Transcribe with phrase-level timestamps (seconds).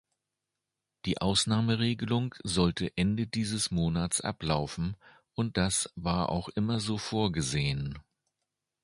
[1.05, 4.97] Die Ausnahmeregelung sollte Ende dieses Monats ablaufen,
[5.35, 7.99] und das war auch immer so vorgesehen.